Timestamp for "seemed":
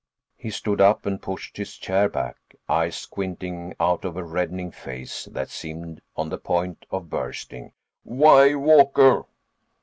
5.51-6.01